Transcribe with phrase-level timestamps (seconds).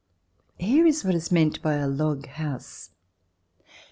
[0.57, 2.89] Here is what is meant by a log house.